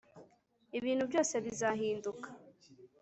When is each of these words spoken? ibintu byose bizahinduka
ibintu 0.77 1.03
byose 1.09 1.33
bizahinduka 1.45 2.27